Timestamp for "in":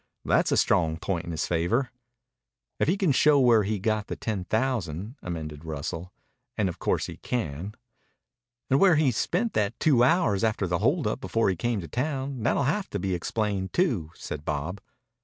1.25-1.31